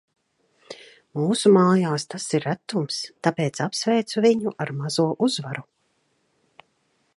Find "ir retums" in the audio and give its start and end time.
2.37-2.97